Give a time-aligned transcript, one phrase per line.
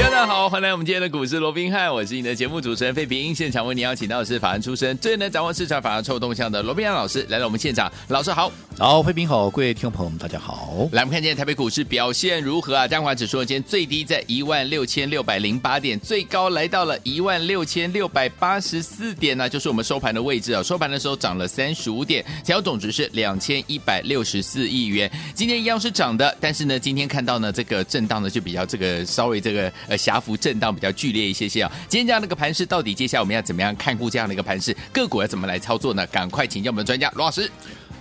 [0.00, 3.32] 大家好，欢迎来我们今天的股市罗宾汉，我是你的节目主持人费平。
[3.34, 7.92] 现场为你邀请到的是法案出身、最能掌握市场法案臭动向的罗宾汉老师来到我们现场。
[8.08, 10.88] 老师好，好，费平好，各位听众朋友们大家好。
[10.92, 12.88] 来，我们看今天台北股市表现如何啊？
[12.88, 20.62] 加权指数今天最低在一万六千六百零八点，最高来到了一万六千六百八十四点呢、啊，就是我们收盘的位置啊。
[20.62, 25.10] 收盘的时候涨了三十五点，成交总值是两千一百六十四亿元。
[25.34, 30.68] 今天一样是涨的，但是呢，今天看到呢这个震荡呢就比较这个稍微这个呃狭幅震荡。
[30.78, 34.76] 比较剧烈一些些啊，今天这样的一个盘势，到底接下来我们要怎么样看顾这样的一个盘势？
[34.92, 36.06] 个股要怎么来操作呢？
[36.08, 37.50] 赶快请教我们的专家罗老师。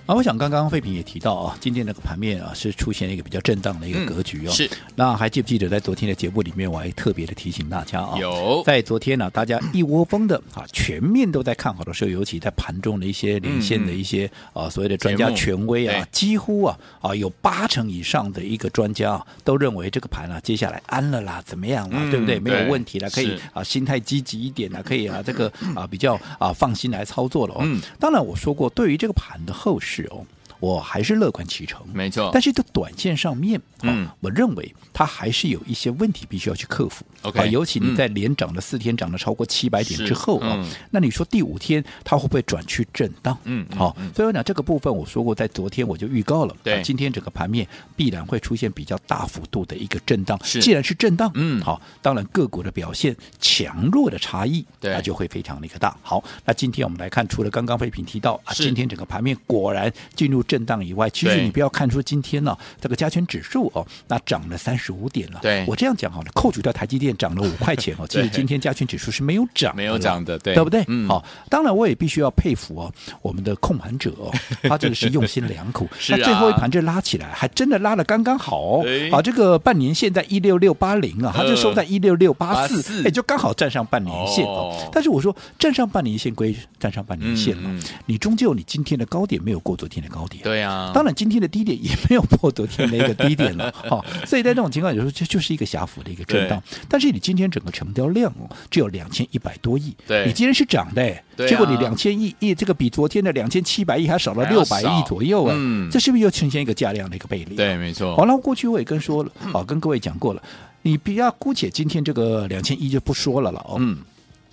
[0.07, 4.49] 啊，我想刚刚费平也提到啊，今天那个盘面啊是出现了一个比较震荡的一个格局哦。
[4.49, 4.69] 嗯、是。
[4.95, 22.39] 那还记不记得在昨天的节目里面，我还特别的提醒大家啊，有在昨天呢、啊，大家一窝蜂的啊，全面都在看好的时候，尤其在盘中的一些连线的一些、嗯、啊所谓的专家权威啊，几乎啊啊有八成以上的一个专家啊都认为这个盘啊接下来安了啦，怎么样啦，嗯、对不对？
[22.39, 27.57] 没有问题了，可以啊心态积极一点了，可以啊这个啊比较啊放心来操作了哦。
[27.63, 27.81] 嗯。
[27.99, 30.25] 当然我说过，对于这个盘的后市哦。
[30.59, 32.29] 我还是乐观其成，没错。
[32.33, 37.05] 但是在短线上面，嗯、哦，我认为它还是有一些问题必须要去克服。
[37.23, 43.37] OK，、啊、尤其你在连涨了四天，涨了超过七百点之后啊、那你说第五天它会不会转去震荡？
[43.43, 43.95] 嗯，好。
[44.15, 50.39] 所以我讲这个部分，我说过，在昨天我就预告了，对、啊，今天整个盘面必然会出现比较大幅度的一个震荡。
[50.43, 55.95] 是，既然是震荡，嗯，好，当然个股的表现强弱的差异，对，那就会非常的一个大。
[56.01, 65.39] 好，那今天我们来看，除了刚刚飞平提到啊，今天整个盘面果然进入震荡以外，其实你不要看出今天呢、啊，这个加权指数哦，那涨了三十五点了。
[65.41, 70.83] 对，我这样讲好了，扣除掉台积电涨了五块钱哦， 其实今天加权指数是没有涨，没有涨的，对，对不对？
[70.87, 72.91] 嗯，好，当然我也必须要佩服哦，
[73.21, 74.31] 我们的控盘者哦，
[74.63, 78.85] 他这个是用心良苦， 是啊，那最后一盘这拉起来，还真的拉了刚刚好哦。
[79.11, 84.71] 好，这个半年线在一六六八零啊，它就收在一六六八四，哎，就刚好站上半年线哦。
[84.73, 84.89] 哦。
[84.91, 90.91] 但是我说站上半年线归站上半年线了，你终究你今天的高点没有过昨天的高点，对啊。
[90.93, 96.61] 当然今天的低点也没有破昨天的一个低点了，好、哦，所以在这种情况，有时候这就是一个狭幅的一个震荡。
[96.87, 107.55] 但是你今天整个成交量哦，只有两千一百多亿，对，你今天是涨的，对啊、结果你两千亿亿这个比昨天的两千七百亿还少了六百亿左右啊，嗯，这是不是又呈现一个价量的一个背离？
[107.55, 108.15] 对，没错。
[108.15, 110.41] 好了，过去我也跟说了，好，跟各位讲过了，
[110.81, 113.97] 你不要姑且今天这个两千亿就不说了了哦，嗯，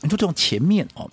[0.01, 1.11] 你说这种前面哦，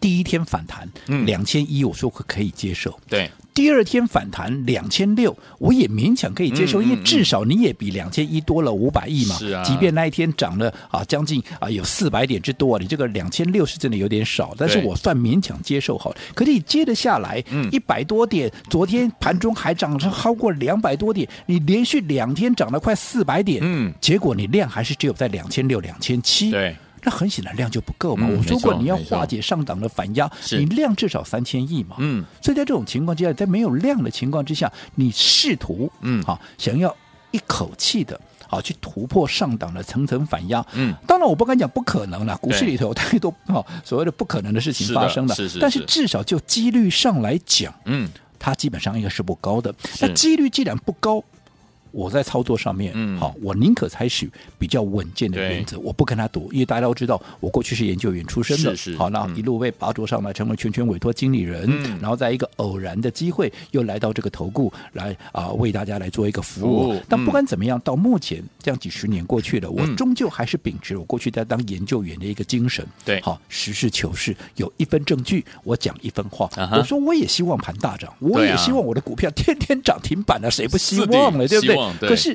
[0.00, 0.88] 第一天反弹
[1.24, 3.30] 两千一，我说可可以接受，对。
[3.54, 9.36] 第二天反弹两千六，我也勉强可以接受，因为至少你也比两千一多了五百亿嘛。
[9.36, 16.12] 是啊，即便那一天涨了啊，将近啊有四百点之多，你这个两千六是真的有点少，但是我算勉强接受好。
[16.34, 17.40] 可是你接着下来，
[17.70, 26.74] 一百多点，昨天盘中还涨了超过两百多点，你连续两天涨了快四百点，嗯，结果你量还是只有在两千六、两千七，对。
[27.04, 28.26] 那很显然量就不够嘛。
[28.28, 31.96] 嗯、我说过你要化解上档的反压，你量至少三千亿嘛。
[31.98, 36.94] 嗯，所以在这种情况之下，在没有量的情况之下，你试图嗯好想要
[37.30, 40.64] 一口气的好去突破上档的层层反压。
[40.72, 45.34] 嗯，当然我不敢讲不可能了，股市里头有太多哈所谓的不可能的事情发生了。
[45.34, 45.58] 是是是。
[45.60, 49.74] 但是至少就几率上来讲，嗯，它基本上应该是不高的。
[50.00, 51.22] 那几率既然不高。
[51.94, 54.28] 我在操作上面，嗯，好，我宁可采取
[54.58, 67.00] 比较稳健的原则，我不跟他赌，因为大家都知道，我过去是研究员出身的，是是，好，那一路被拔擢上来，成为全权委托经理人，嗯，然后在一个偶然的机会，又来到这个投顾来啊，为大家来做一个服务。
[67.08, 76.48] 但不管怎么样，到目前这样几十年过去了，我终究还是秉持我过去在当研究员的一个精神，对，好，实事求是，有一分证据，我讲一分话。
[76.72, 81.46] 我说我也希望盘大涨，我也希望我的股票天天涨停板了，谁不希望呢？
[81.46, 81.66] 对不
[82.00, 82.08] 对？
[82.08, 82.34] 可是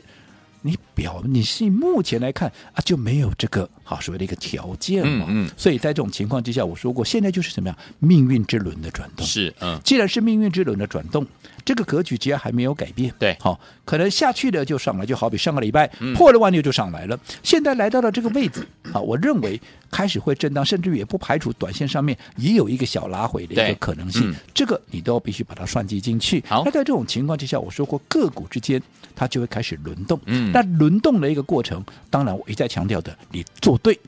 [0.62, 5.26] 你表你是目前来看啊，就没有这个好所谓的一个条件嘛。
[5.30, 9.26] 嗯，嗯，所以在这种情况之下，我说过，现在就是什么样命运之轮的转动。
[9.26, 11.26] 是，嗯，既然是命运之轮的转动，
[11.66, 19.60] 这个格局只要还没有改变，对，好，可能下去的就上来，就好比上个礼拜破了万六就上来了，嗯、现在来到了这个位置，啊，我认为
[19.92, 24.32] 开始会震荡，甚至于也不排除短线上面也有一个小拉回的一个可能性。
[24.32, 26.44] 嗯、这个你都必须把它算计进去。
[26.48, 28.82] 好，那在这种情况之下，我说过个股之间。
[29.16, 34.00] 它就会开始轮动，嗯，那轮动的一个过程，当然我一再强调的，你做对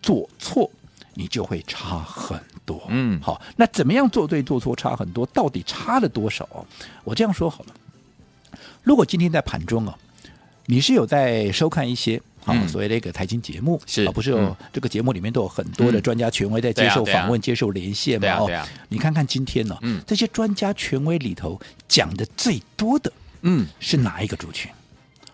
[0.00, 0.70] 做错，
[1.14, 5.24] 你就会差很多，嗯，好，那怎么样做对做错差很多？
[5.26, 6.66] 到底差了多少？
[7.04, 7.74] 我这样说好了，
[8.82, 9.96] 如果今天在盘中啊，
[10.66, 18.28] 你是有在收看一些啊、嗯、所谓的一个财经节目，是啊，不是有、嗯、这个节目里面都有很多的专家权威在接受访问、接受连线嘛？
[18.38, 23.12] 哦，你看看今天呢、这些专家权威里头讲的最多的，
[23.42, 24.70] 嗯，是哪一个族群？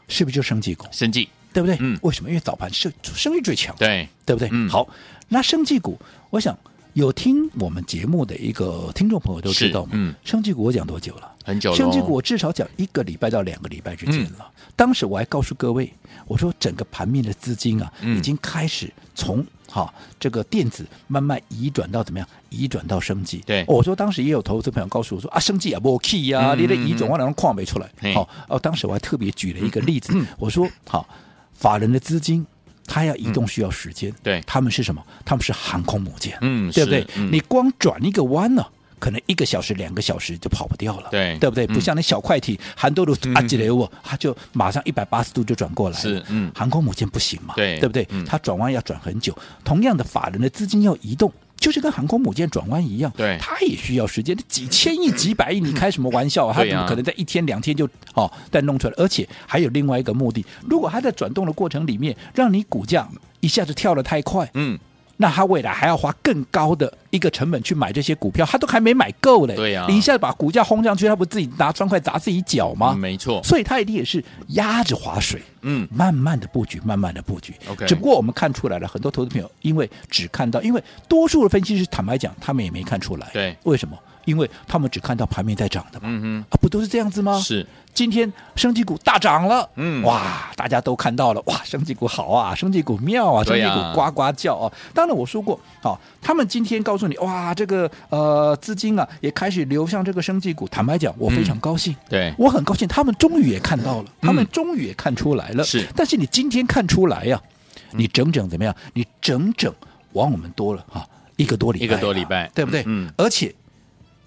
[0.09, 0.87] 是不是就生技股？
[0.91, 1.77] 生技，对不对？
[1.79, 2.29] 嗯，为什么？
[2.29, 4.49] 因为早盘是生意最强，对，对不对？
[4.51, 4.89] 嗯，好，
[5.31, 5.99] 那生技股，
[6.29, 6.55] 我想。
[6.95, 11.33] 有听我们节目的一个听众朋友都知道嘛，嗯，生技股我讲多久了？
[11.45, 11.77] 很久了。
[11.77, 14.39] 生技股我至少讲一个礼拜到两个礼拜之间了。
[14.41, 15.91] 嗯、当时我还告诉各位，
[16.27, 22.29] 我说整个盘面的资金啊，嗯、已经开始从哈、啊、这个电子慢慢移转到怎么样？
[22.49, 23.39] 移转到生技。
[23.47, 27.87] 对，我说当时也有投资朋友告诉我说啊，生技啊不 key 呀，你的移转我哪能矿没出来？
[27.87, 28.17] 好、嗯，
[28.49, 31.07] 哦、啊，当时我还特别举了一个例子，嗯、我说好、啊，
[31.55, 32.45] 法人的资金。
[32.93, 35.01] 它要移动需要时间，嗯、对，他们是什么？
[35.25, 37.07] 他们是航空母舰，嗯，对不对？
[37.15, 41.65] 嗯、你光转一个弯呢、啊，可能一个小时、两个小时就跑不掉了，对，对不对？
[41.67, 48.05] 嗯、不像那小快艇，韩多鲁阿吉雷沃，它就马上一百八十度就转过来了，是，嗯，航空母舰不行嘛，对，对不对？
[48.27, 49.33] 它转弯要转很久，
[49.63, 51.33] 同样的，法人的资金要移动。
[51.61, 54.37] 就是跟航空母舰转弯一样，对，它也需要时间。
[54.49, 56.55] 几千亿、几百亿， 你开什么玩笑啊？
[56.57, 58.95] 它怎么可能在一天两天就哦再弄出来？
[58.97, 63.07] 而且还有另外一个目的，如果它在转动的过程里面，让你股价
[63.41, 64.79] 一下子跳得太快，嗯，
[65.21, 69.55] 那他未来还要花更高的一个成本去买这些股票，他都还没买够嘞。
[69.55, 72.95] 对呀，你一下子把股价轰上去，他不自己拿砖块砸自己脚吗？
[72.95, 75.43] 没错，所以他一定也是压着划水。
[75.61, 77.53] 嗯，慢慢的布局，慢慢的布局。
[77.69, 83.29] OK，只不过我们看出来了，很多投资朋友因为只看到，因为多数的分析师坦白讲，他们也没看出来。
[83.35, 83.99] 对，为什么？
[84.31, 86.07] 因为他们只看到盘面在涨的嘛。
[86.09, 87.39] 嗯嗯，啊，不都是这样子吗？
[87.41, 87.67] 是。
[87.93, 94.73] 今天生技股大涨了，嗯，哇，大家都看到了，哇，生技股好啊，生技股妙啊，生技股呱呱叫啊。
[94.95, 100.69] 当然我说过，好、哦，他们今天告诉你，哇，这个呃资金啊也开始流向这个生技股。
[100.69, 105.65] 坦白讲，我非常高兴，嗯、对我很高兴，他们终于也看到了，他们终于也看出来了。
[105.65, 108.75] 是、嗯，但是你今天看出来呀、啊，你整整怎么样？
[108.95, 109.75] 你整整
[110.13, 111.05] 往我们多了哈
[111.35, 112.85] 一个多礼拜，一个多礼拜，对不对？
[112.87, 113.53] 嗯，而且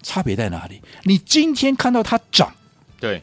[0.04, 0.80] 差别在哪里？
[1.02, 2.54] 你今天看到它涨，
[3.00, 3.20] 对。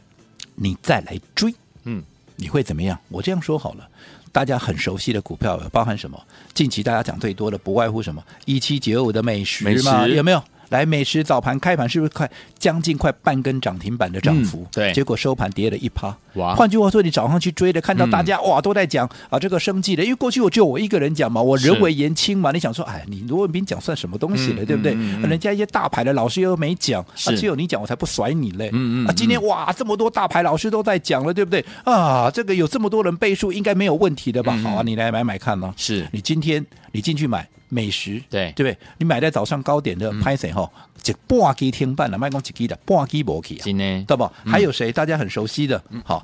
[0.55, 1.53] 你再来追，
[1.85, 2.03] 嗯，
[2.35, 2.99] 你会怎么样？
[3.07, 3.87] 我这样说好了，
[4.31, 6.21] 大家很熟悉的股票包含什么？
[6.53, 8.21] 近期大家讲最多的不外乎什么？
[8.45, 10.43] 一七九五的美食嘛，有没有？
[10.71, 14.59] 来，美食早盘开盘是不是快将近快半根涨停板的涨幅？
[14.59, 16.15] 嗯、对，结果收盘跌了一趴。
[16.35, 16.55] 哇！
[16.55, 24.93] 换句话说，你早上去追的，看到大家、嗯、哇都在讲啊这个生计的，因为过去我就我一个人讲嘛，我人微言轻嘛，你想说哎，你罗文斌讲算什么东西了，嗯、对不对？
[24.93, 28.69] 人家一些大牌的老师又没讲，啊，只有你讲，我才不甩你嘞。
[28.71, 29.07] 嗯嗯。
[29.07, 31.65] 啊，今天哇这么多大牌老师都在讲了，对不对？
[31.83, 34.53] 啊，这个有这么多人背书，应该没有问题的吧？
[34.55, 35.73] 嗯、好啊，你来买买看嘛。
[35.75, 37.45] 是你今天你进去买。
[37.73, 38.77] 美食对对不对？
[38.97, 40.69] 你买在早上高点的拍谁哈？
[41.01, 43.61] 这半支停板了，卖光几支的半支没去啊？
[43.63, 44.29] 今天对不？
[44.45, 44.91] 还有谁？
[44.91, 46.23] 大家很熟悉的，好，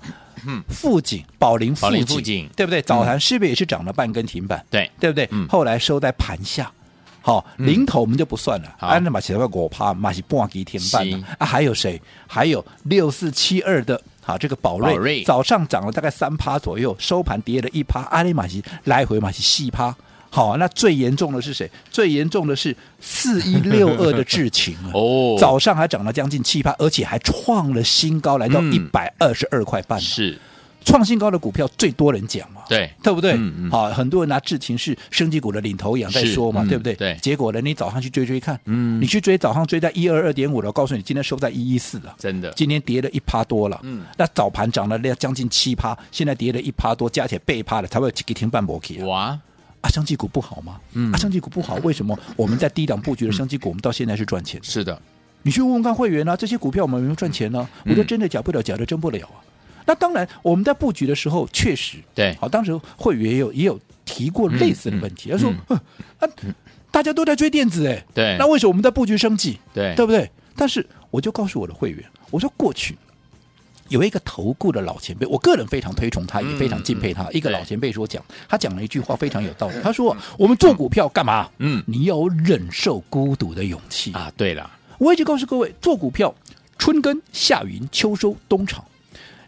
[0.68, 1.90] 富锦宝林富
[2.22, 2.82] 锦，对不对？
[2.82, 4.64] 早盘是不是也是涨了半根停板？
[4.70, 5.28] 对，对不对？
[5.50, 6.72] 后来收在盘下，
[7.22, 11.46] 好，零头我们就不算了，安那马起来我怕马是半支停板啊？
[11.46, 12.00] 还有谁？
[12.28, 19.96] 还有六四七二的，好，这个宝瑞早上涨了大概三趴左右，收盘跌了一趴，阿里马西来回马是四趴。
[20.30, 21.70] 好、啊，那最严重的是谁？
[21.90, 30.00] 最严重的是四一六二的智勤 哦，早上还涨了将近七趴，而且还创了新高，来到一百二十二块半。
[30.00, 30.40] 是
[30.86, 32.62] 创新高的股票最多人讲嘛？
[32.70, 33.32] 对，对不对？
[33.34, 36.94] 好、嗯嗯啊，很多人拿智勤是升级股的领头羊在说嘛，嗯、对不对？
[36.94, 37.18] 对。
[37.22, 43.78] 结果呢，你早上去追追看，嗯，你去追早上追在一二二点五了，我告诉你，今天收在一一四了，真的，今天跌了一趴多了。
[43.84, 49.38] 嗯，那早盘涨了将近七趴，现在跌了一趴多，加起来倍趴了，才会停半波起哇！
[49.82, 50.80] 啊，生技股不好吗？
[50.94, 54.60] 嗯，啊，生技股不好，为什么我们在低档布局的生技股，我们到现在是赚钱？
[54.64, 55.00] 是的，
[55.44, 57.68] 你去问问看会员啊，这些股票我们有没有赚钱呢？
[57.86, 59.40] 我说真的假不了，假的真不了啊。
[59.86, 66.28] 那当然，我们在布局的时候确实对，好，当时会员也有也有提过类似的问题，他说啊，
[66.92, 69.60] 大家都在追电子哎，对，那为什么我们在布局升级？
[69.74, 70.30] 对，对不对？
[70.56, 72.98] 但是我就告诉我的会员，我说过去。
[73.90, 77.24] 有一个投顾的老前辈，我个人非常推崇他，也非常敬佩他。
[77.24, 79.76] 嗯、一个老前辈说讲，他讲了一句话非常有道理。
[79.84, 81.50] 他说：“我们做股票干嘛？
[81.60, 86.34] 嗯，你要忍受孤独的勇气啊。”对了，我一直告诉各位，做股票，
[86.78, 88.84] 春耕、夏耘、秋收、冬藏，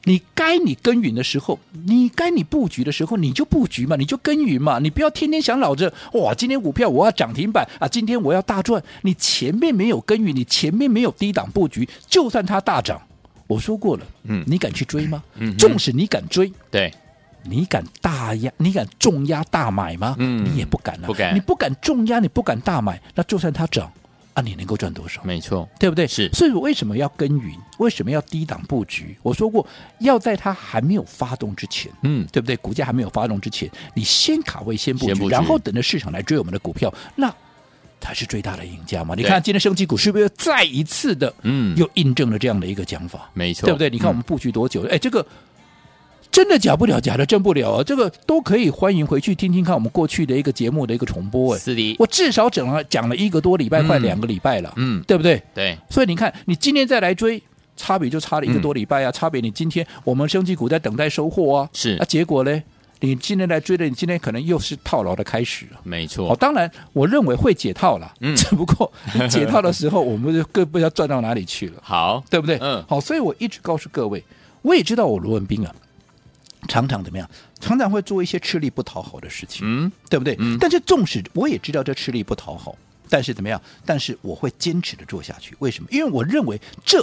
[0.05, 8.81] 你该你耕耘的时候，你该你布局的时候，你就布局嘛，你就耕耘嘛，你不要天天想老着哇，今天股票我要涨停板啊，今天我要大赚。
[9.01, 13.01] 你前面没有耕耘，你前面没有低档布局，就算它大涨。
[13.49, 15.23] 我说过了，嗯，你敢去追吗？
[15.37, 16.93] 嗯，纵使你敢追，对，
[17.41, 20.15] 你敢大压，你敢重压大买吗？
[20.19, 25.23] 嗯，你也不敢啊，不敢，你不敢重压，你不敢大买，那就算它涨啊，啊，你能够赚多少？
[25.23, 26.05] 没错，对不对？
[26.05, 27.57] 是，所以我为什么要耕耘？
[27.79, 29.17] 为什么要低档布局？
[29.23, 29.65] 我说过，
[29.97, 32.55] 要在它还没有发动之前，嗯，对不对？
[32.57, 37.33] 股价还没有发动之前，你先卡位，先布局，先布局然后等着市场来追我们的股票，那
[37.99, 39.15] 才是最大的赢家嘛。
[39.15, 43.29] 你看今天升级股是不是再一次的，嗯，又印证了这样的一个讲法？
[43.33, 43.89] 没错，对不对？
[43.89, 44.83] 你看我们布局多久？
[44.83, 45.25] 哎、嗯，这个。
[46.31, 47.83] 真的假不了，假的真不了啊！
[47.83, 51.55] 这个都可以欢迎回去听听看我们过去的一个节目的一个重播。
[51.55, 55.41] 哎，是的，我至少整了讲了一个多礼拜，嗯、快两个礼拜了，嗯，对不对？
[55.55, 57.41] 对，所以你看，你今天再来追，
[57.75, 59.09] 差别就差了一个多礼拜啊！
[59.09, 62.61] 嗯、差别你今天我们升级股在等待收获啊，是啊，结果呢，
[63.01, 65.79] 你今天来追的，你今天可能又是套牢的开始了。
[65.83, 68.91] 没错，哦，当然我认为会解套了，嗯， 只不过
[69.29, 71.79] 解套的时候，我们就更不知道赚到哪里去了。
[71.83, 72.57] 好，对不对？
[72.61, 74.23] 嗯，好，所以我一直告诉各位，
[74.61, 75.73] 我也知道我罗文斌啊。
[76.67, 77.27] 常常怎么样？
[77.61, 80.35] 常常会做一些吃力不讨好的事情，嗯，对不对？
[80.39, 80.57] 嗯。
[80.59, 82.75] 但是纵使我也知道这吃力不讨好，
[83.09, 83.59] 但是怎么样？
[83.85, 85.55] 但是我会坚持的做下去。
[85.59, 85.87] 为什么？
[85.89, 87.01] 因为我认为这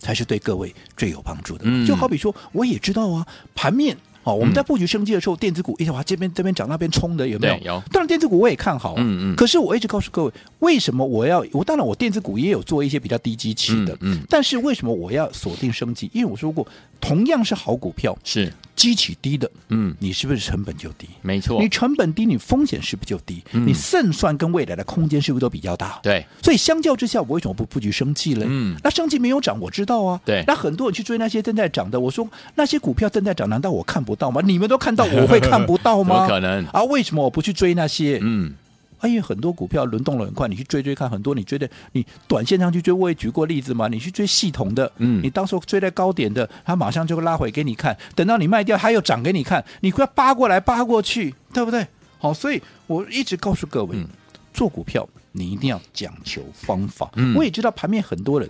[0.00, 1.62] 才是对各位最有帮助的。
[1.66, 1.86] 嗯。
[1.86, 3.24] 就好比说，我也知道啊，
[3.54, 3.96] 盘面。
[4.26, 7.56] 哦，我们在布局生技的时候，嗯、电子股一直往这边这边涨，那边冲的有没有？
[7.58, 7.82] 有。
[7.92, 8.94] 当然，电子股我也看好、啊。
[8.98, 9.36] 嗯嗯。
[9.36, 11.62] 可是我一直告诉各位，为什么我要我？
[11.62, 13.94] 当然，我电子股也有做一些比较低基期的。
[14.00, 14.16] 嗯。
[14.16, 16.10] 嗯但是为什么我要锁定升级？
[16.12, 16.66] 因为我说过，
[17.00, 21.06] 同样是好股票，是基期低的，嗯，你是不是成本就低？
[21.22, 21.62] 没错。
[21.62, 23.42] 你成本低，你风险是不是就低？
[23.52, 26.00] 嗯、你胜算跟未来的空间是不是都比较大？
[26.02, 26.26] 对。
[26.42, 28.44] 所以相较之下，我为什么不布局升级呢？
[28.48, 28.76] 嗯。
[28.82, 30.20] 那升级没有涨，我知道啊。
[30.24, 30.42] 对。
[30.48, 34.42] 那很多人去追那些正在涨的，我说那些股票正在涨，难道我看不到吗？
[34.44, 34.96] 你们都看。
[34.96, 36.24] 到我会看不到吗？
[36.26, 36.82] 不可能啊！
[36.84, 38.18] 为什么我不去追那些？
[38.22, 38.54] 嗯，
[39.02, 43.88] 因为很多股票轮动了很快，你去追追看，很多你追的，你短线上去追，我也举过例子嘛。
[43.88, 51.86] 你去追系统的，嗯，你当时追在高点的，它马上就会拉回给你看，等到你卖掉，它又涨给你看，你快扒过来扒过去，对不对？
[52.18, 54.08] 好，所以我一直告诉各位，嗯、
[54.54, 57.10] 做股票你一定要讲求方法。
[57.16, 58.48] 嗯，我也知道盘面很多人。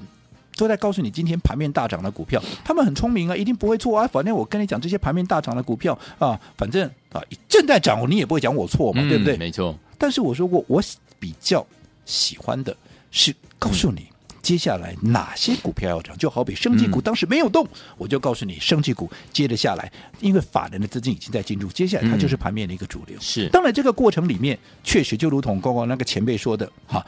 [0.57, 4.07] 都在告诉你，今天盘面大涨的股票，他们很聪明啊，一定不会错啊。
[4.07, 9.37] 反正我跟你讲，这些盘面大涨的股票啊，反正啊正在涨，你也不会讲我错嘛，嗯、对不对？
[9.37, 9.79] 没错。
[9.99, 10.83] 但是我说过，我
[11.19, 11.65] 比较
[12.05, 12.75] 喜欢的
[13.11, 14.07] 是告诉你，
[14.41, 16.17] 接下来哪些股票要涨。
[16.17, 23.17] 就好比生技股当时没有动，嗯、我就告诉你，生技股接着下来，因为法人的资金已经在进入，接下来它就是盘面的一个主流。
[23.21, 23.51] 是、嗯。
[23.51, 27.05] 当然，这个过程里面确实就如同刚刚那个前辈说的，哈。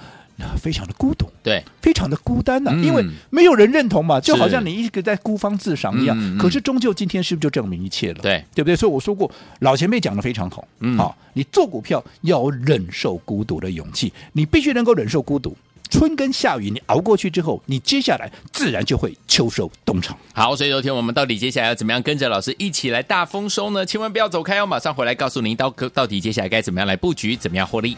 [0.57, 6.17] 非常的孤独，对，非常的孤单呐、啊，嗯、因为没有人认同嘛，就好像你一直在孤芳自赏一样。
[6.19, 8.21] 嗯、可是终究今天是不是就证明一切了？
[8.23, 8.77] 对，对不对？
[8.77, 9.31] 所以我说过，
[9.61, 15.57] 老前辈讲的非常好，嗯，好，你做股票要忍受孤独的勇气，你必须能够忍受孤独。
[15.91, 20.15] 春耕夏雨，你熬过去之后，你接下来自然就会秋收冬藏。
[20.35, 23.87] 好，所以昨天我们到底接下来要怎么样跟着老师一起来大丰收呢？
[23.87, 27.97] 千万不要走开哦，马上回来告诉您到到底接下来该怎么样来布局，怎么样获利。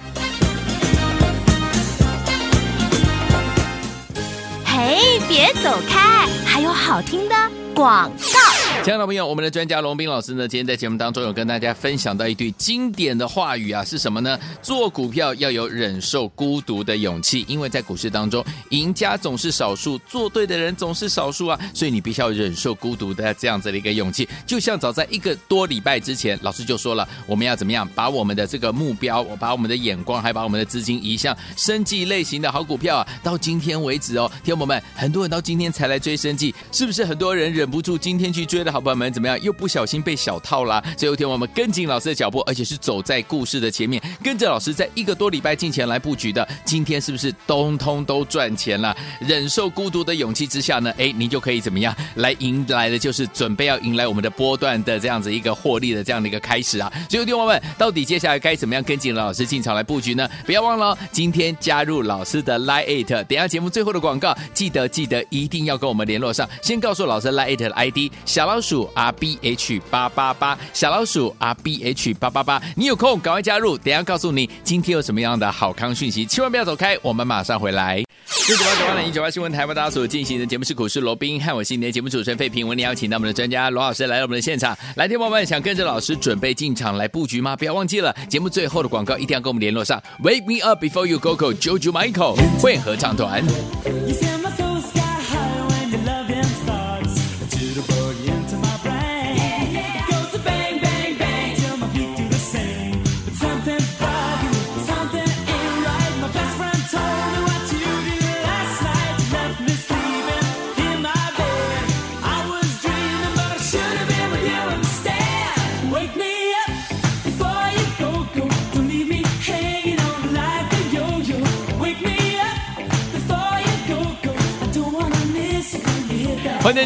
[4.81, 7.35] 哎，别走开，还有好听的
[7.75, 8.60] 广告。
[8.83, 14.39] 亲爱的朋友，我们的专家龙斌老师呢，今天在节目当中有跟大家分享到一句经典的话语啊，是什么呢？
[14.63, 24.27] 做股票要有忍受孤独的勇气，因为在股市当中，赢家总是少数，做对的人总是少数啊，所以你必须要忍受孤独的这样子的一个勇气。
[24.47, 33.07] 就像早在一个多礼拜之前，老师就说了，我们要怎么样把我们的这个目标，我把我们的眼光，还把我们的资金移向生计类型的好股票啊。
[33.23, 38.73] 到今天为止哦，听友们，很多人到今天才来追生计，是不是很多人忍不住今天去追的？
[38.73, 39.41] 好朋友们怎么样？
[39.43, 40.83] 又不小心被小套啦。
[40.97, 46.47] 所以有一天我们跟紧老师的脚步，而且是走在故事的前面，跟着老师在一个多礼拜进前来布局的。
[46.65, 48.97] 今天是不是通通都赚钱了？
[49.21, 50.93] 忍受孤独的勇气之下呢？
[50.99, 56.93] 哎，你就可以怎么样来迎来的就是准备要迎来我们的波段的这样子一个获利的这样的一个开始啊！
[57.09, 60.29] 所以有天我们到底接下来该怎么样跟紧老师进场来布局呢？
[60.45, 68.61] 不要忘了今天加入老师的 Line 8，等下节目最后的广告，记得记得一定要跟我们联络上，先告诉老师 Line 8的 ID 小老。
[68.61, 78.05] 鼠 R B H 八八八小老鼠 R B H 八八八，你有空赶快加入，等下告诉你今天有什么样的好康讯息，千万不要走开，我们马上回来。
[78.47, 84.77] 九八九八零一九八新闻台为大家所进行的节目是股市罗宾汉，我是你的节目主持人费平，为你邀请到我们的专家罗老师来到我们的现场。
[84.95, 87.57] 来电朋友们想跟着老师准备进场来布局吗？
[87.57, 89.99] 不要忘记了节目最后的广告一定要跟我们联络上。
[90.23, 93.43] Wake me up before you go go JoJo Michael 会合唱团。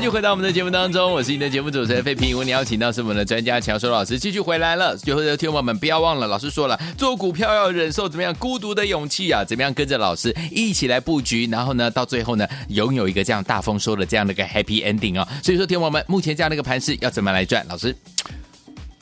[0.04, 2.36] 又回到我们的节目当中，我是你的节目主持人费平。
[2.36, 4.94] 我们邀请到是我们的专家强收老师继续回来了。
[4.98, 9.42] 最后的听众们不要忘了，老师说了，做股票要忍受怎么样孤独的勇气啊？
[9.42, 15.26] 怎么样跟着老师一起来布局，然后呢，到最后呢，拥有一个这样大丰收的这样的一个 happy ending 哦。
[15.42, 17.64] 所以说，听众们目前这样的一个盘势要怎么来赚？
[17.66, 17.96] 老师。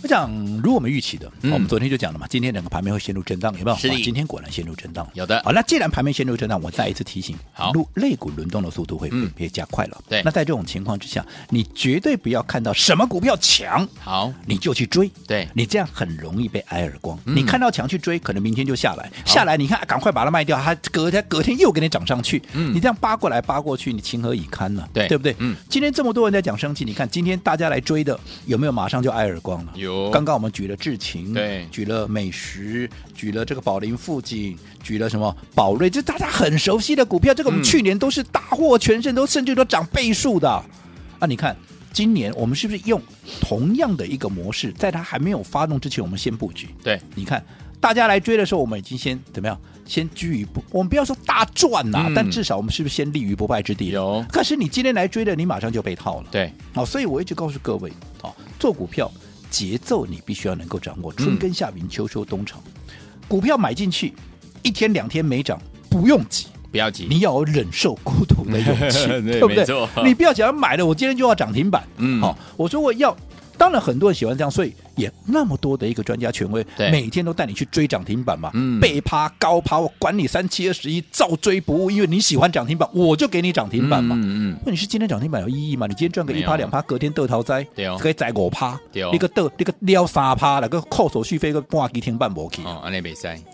[0.02, 3.76] 我讲，如果我们预期的，嗯、我们昨天就讲了嘛，今天整个盘面会陷入震荡，有没有？
[4.02, 5.40] 今天果然陷入震荡，有的。
[5.44, 9.98] 好，那既然盘面陷入震荡，我再一次提醒，好，类股轮动的速度会别加快了。
[10.08, 10.20] 对。
[10.24, 15.08] 那在这种情况之下，你绝对不要看到什么股票强，好，你就去追。
[15.26, 15.48] 对。
[15.54, 17.16] 你这样很容易被挨耳光。
[17.26, 22.42] 嗯、你看到强去追，可能明天就下来，下来你看赶快把它卖掉，它隔天隔天又给你涨上去。
[22.54, 22.74] 嗯。
[22.74, 24.84] 你这样扒过来扒过去，你情何以堪呢？
[24.92, 25.36] 对，对不对？
[25.38, 25.54] 嗯。
[25.68, 29.72] 今天这么多人在讲生气，你看今天大家来追的有没有马上就挨耳光了？
[29.76, 29.91] 有。
[30.12, 30.72] 刚刚我们举了。
[30.82, 41.26] 智勤对，举了美食，举了这个宝林附近，举了什么宝瑞，这大家很熟悉的股票，这个我们去年都是大获全胜，都甚至都涨倍数的啊！
[41.28, 41.56] 你看
[41.92, 43.00] 今年我们是不是用
[43.40, 46.68] 同样的一个模式，在它还没有发动之前，我们先布局？
[46.82, 47.44] 对，你看
[47.78, 49.56] 大家来追的时候，我们已经先怎么样？
[49.84, 53.90] 先居于不，我们不要说大赚呐、啊，嗯、但至少我们是不是先立于不败之地？
[53.90, 54.24] 有。
[54.32, 56.26] 可是你今天来追的，你马上就被套了。
[56.30, 59.10] 对，好，所以我一直告诉各位，啊，做股票。
[59.52, 62.94] 节奏你必须要能够掌握，春耕夏耘秋收冬藏，嗯、
[63.28, 64.14] 股票买进去
[64.62, 69.40] 一天两天没涨，不用急，不要急，你要有忍受孤独的勇气， 对，对？
[69.42, 70.04] 不对？
[70.04, 73.14] 你不要想买了，我今天就要涨停板，嗯，好，我说我要。
[73.58, 84.16] 当然，很多人喜欢这样，所以也那么多的一个专家权威，每天都带你去追涨停板嘛，嗯，背趴高趴，我管你三七二十一，照追不误，因为你喜欢涨停板，我就给你涨停板嘛。
[84.18, 84.56] 嗯嗯。
[84.66, 85.86] 问题是今天涨停板有意义吗？
[85.86, 92.92] 你今天赚个一趴两趴，隔天得逃灾，对哦，可以宰五趴，对哦，一个得一个撩三趴，那个扣手续费个半几天半不去，哦，安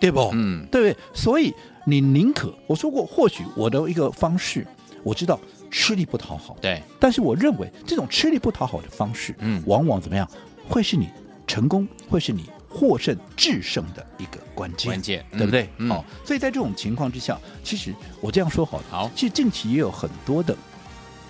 [0.00, 0.30] 对不？
[0.32, 0.96] 嗯，对不对？
[1.12, 1.54] 所以
[1.84, 4.66] 你宁可我说过，或许我的一个方式，
[5.02, 5.38] 我知道
[5.70, 10.28] 吃力不讨好，对，但是我认为这种吃力不讨好的方式，嗯，往往怎么样？
[10.68, 11.08] 会是你
[11.48, 15.64] 成功，会是你获胜制胜的一个关键，关键，对不对？
[15.64, 15.90] 好、嗯。
[15.90, 20.54] 哦，所以在这种情况之下，其实我这样说好了，好，其实近期也有很多的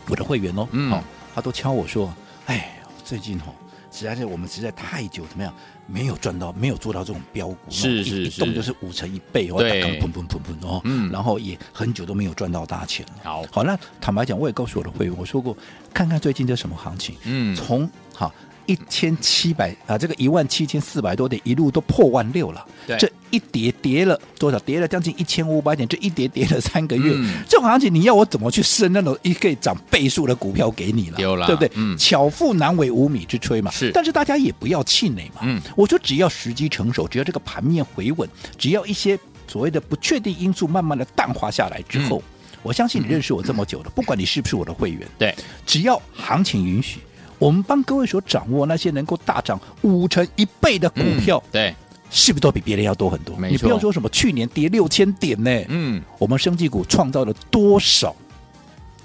[0.09, 1.03] 我的会员哦，嗯，哦、
[1.35, 2.13] 他都敲我说，
[2.47, 3.55] 哎，最近哦，
[3.93, 5.55] 实在是我们实在太久怎么样，
[5.87, 13.13] 没有赚到，没有做到这种标股，是是是，一动就是五成一倍哦，对，砰砰砰砰哦，嗯，然后也很久都没有赚到大钱了。
[13.23, 15.57] 好，好，那坦白讲，我也告诉我的会员，我说过，
[15.95, 18.35] 看看最近这什么行情，嗯，从好。
[18.69, 22.65] 一千七百啊，这个一万七千四百多点，一路都破万六了。
[22.87, 24.59] 对，这一跌跌了多少？
[24.59, 27.13] 跌了将近一千五百点，这一跌跌了三个月。
[27.17, 31.17] 嗯、这种行情，你要我怎么去升那种一个涨倍数的股票给你了？
[31.17, 31.71] 对不对？
[31.77, 33.71] 嗯，巧妇难为无米之炊嘛。
[33.71, 35.41] 是，但是大家也不要气馁嘛。
[35.45, 38.29] 嗯，我说只要时机成熟，只要这个盘面回稳，
[38.59, 47.01] 只要一些所谓的不确定因素慢慢的淡化下来之后，嗯、我相信你认识我这么久了，嗯、不管你是不是我的会员，对，只要行情允许。
[47.39, 51.75] 我们帮各位所掌握那些能够大涨五成一倍的股票，嗯、对，
[52.11, 53.37] 是不是都比别人要多很多？
[53.49, 58.15] 你不要说什么去年跌六千点呢，嗯，我们生技股创造了多少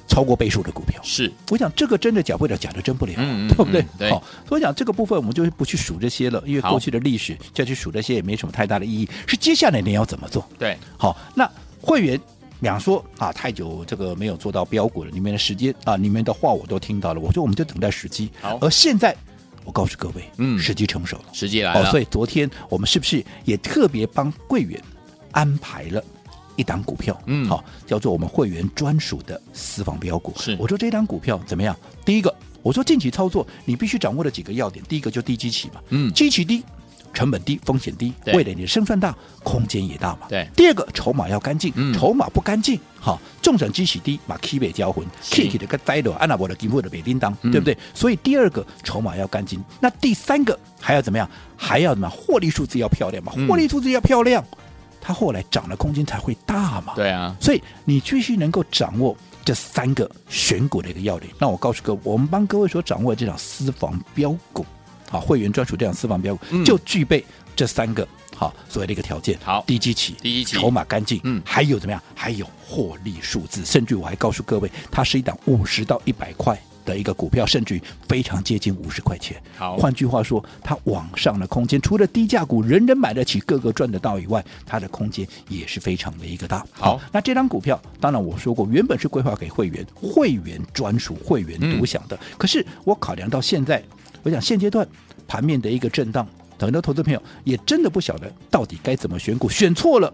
[0.08, 1.00] 超过倍数的股票？
[1.04, 3.86] 是，我想这个真的假不了，假的真不了，嗯、对不对？
[3.98, 4.10] 对。
[4.10, 9.08] 好，所以讲这个部分我们就不去数这些了，因为过去的历史再去数这些也没什么太大的意义。
[9.28, 10.48] 是接下来你要怎么做？
[10.58, 11.50] 对，好，那
[11.82, 12.20] 会员。
[12.64, 17.20] 两说啊，太久这个没有做到标股了，里面的时间啊，里面的话我都听到了。
[17.20, 18.32] 我说我们就等待时机。
[18.42, 19.14] 好，而现在
[19.66, 21.82] 我告诉各位，嗯，时机成熟了，时机来了。
[21.82, 24.82] 哦，所以昨天我们是不是也特别帮会员
[25.32, 26.02] 安排了
[26.56, 27.22] 一档股票？
[27.26, 30.34] 嗯，好，叫做我们会员专属的私房标股。
[30.40, 31.78] 是，我说这档股票怎么样？
[32.06, 36.64] 第一个，我说近期操作你必须掌握的几个要点，第一个就低基期嘛，嗯，基期低。
[37.14, 40.28] 成本低，风险低，对为了你的胜算大，空间也大嘛。
[40.28, 47.78] 对，第二个筹码要干净，嗯、筹码不干净，好，重整基期低，把 K 被交魂，K 的个灾了，安娜伯的金富的北叮当，对不对？
[47.94, 51.30] 所以第二个筹码要干净，那第三个还要怎么样？
[51.56, 52.10] 还要什么？
[52.10, 53.32] 获利数字要漂亮嘛？
[53.48, 54.58] 获利数字要漂亮，嗯、
[55.00, 56.94] 它后来涨的空间才会大嘛。
[56.96, 61.30] 对啊，所以你必须能够掌握这三个选股的一个要领。
[61.40, 64.66] 那我告诉各位，我们帮各位所掌握的这场私房标股。
[65.14, 67.24] 啊，会员专属这样私房标股、嗯、就具备
[67.56, 69.38] 这三个好所谓的一个条件。
[69.44, 72.02] 好，低基期，低基期，筹码干净，嗯，还有怎么样？
[72.16, 79.40] 还有获利数字，甚至我还告诉各位，它是一档五十到一百块的一个股票，甚至于非常接近五十块钱。
[79.56, 86.66] 好，换句话说，它往上的空间，除了低价股人人买得起、个个赚得到以外，它的空间也是非常的一个大。
[86.72, 93.84] 好，好那这张股票，当然我说过，原本是规划给会员、会员专属、会员独享的，嗯、可是我考量到现在。
[94.26, 94.88] 我想现阶段
[95.28, 96.28] 盘面的一个震荡，
[96.60, 100.14] 很多投资朋友也真的不晓得到底该怎么选股，选错了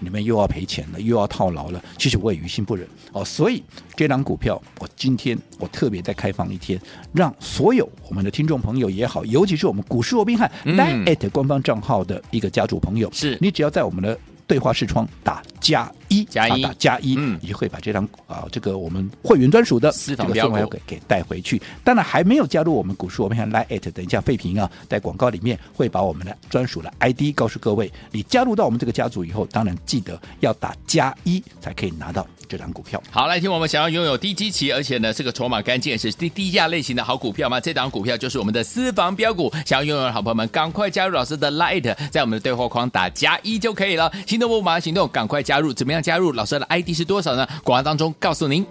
[0.00, 3.24] 你们又要赔钱了，又要套牢了，其实我也于心不忍哦。
[3.24, 3.62] 所以
[3.94, 6.80] 这档股票，我今天我特别再开放一天，
[7.12, 14.18] 让所有我们的听众朋友也好，尤其是我们股市罗宾汉 LINE@ 官方账号的一个家族朋友，是你只要在我们的
[14.52, 21.58] 对话视窗打加一加一打加一，嗯，你就会把这张啊这个我们会员专属的私房标股给给带回去。
[21.82, 27.90] 当然还没有加入我们股市，我们想 LINE@ 等一下费平啊，在广告里面会把我们的专属的 ID 告诉各位。
[28.10, 33.02] 你加入到我们这个家族以后，当然记得要打加一才可以拿到这档股票。
[33.10, 37.58] 好，来听我们想要拥有低基期，而且呢这个筹码干净，是低低价类型的好股票吗？
[37.58, 39.50] 这档股票就是我们的私房标股。
[39.64, 44.12] 想要拥有的好朋友们，赶快加入老师的 light，在我们的对话框打加一就可以了。
[44.26, 45.72] 心动不马上行动，赶快加入！
[45.72, 46.32] 怎么样加入？
[46.32, 47.48] 老师的 ID 是多少呢？
[47.64, 48.66] 广告当中告诉您。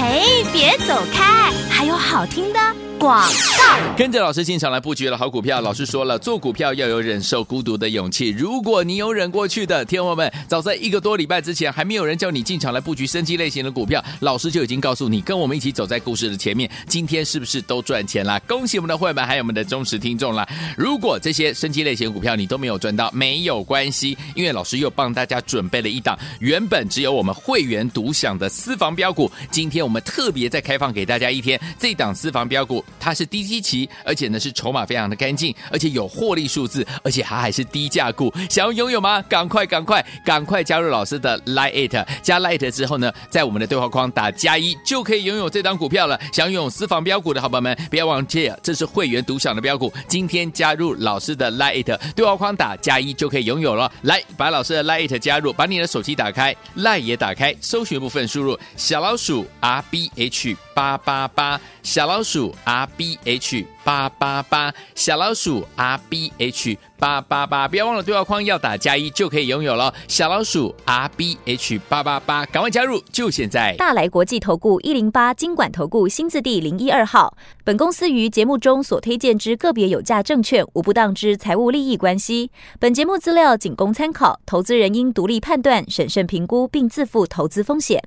[0.00, 2.58] 嘿，别走开，还有好听的
[2.98, 3.96] 广告。
[3.98, 5.60] 跟着老师进场来布局了好股票。
[5.60, 8.30] 老师说了，做股票要有忍受孤独的勇气。
[8.30, 16.68] 如果你有忍过去的，天友们，早在一个多礼拜之前，还没有人叫你进场来布局生机类型的股票，老师就已经告诉你，跟我们一起走在故事的前面。
[16.88, 18.40] 今天是不是都赚钱了？
[18.48, 20.48] 恭喜我们的会员，还有我们的忠实听众了。
[20.76, 29.30] 如果这些生机类型股票你都没有赚到，没有关系，因为老师又帮大家准备了一档原本只有我们会员独享的私房标股。
[29.50, 39.20] 今天我我们特别再开放给大家一天，这档私房标股它是低基期，而且呢是筹码非常的干净，而且有获利数字，而且它还是低价股，想要拥有吗？
[39.22, 46.16] 赶快赶快赶快加入老师的 LINE@ 加 LINE@ 之后呢，在我们的对话框打加一就可以拥有这档股票了。
[46.32, 49.92] 想拥有私房标股的好朋友们，不要忘记，这是会员独享的标股。
[50.06, 53.90] 今天加入老师的 LINE@ 对话框打加一就可以拥有了。
[54.02, 63.66] 来，把老师的 LINE@ 加入，把你的手机打开，LINE 也打开，搜寻部分输入小老鼠啊 R B H 八八八，小老鼠 R B H。
[63.82, 69.92] 八八八小老鼠 R B H 八八八，不要忘了对话框要打加一就可以拥有了。
[70.06, 73.74] 小老鼠 R B H 八八八，赶快加入，就现在！
[73.78, 77.34] 大来国际投顾一零八金管投顾新字第零一二号。
[77.64, 82.50] 本公司于节目中所推荐之个别有价证券，无不当之财务利益关系。
[82.78, 88.02] 本节目资料仅供参考，投资人应独立判断、审慎评估，并自负投资风险。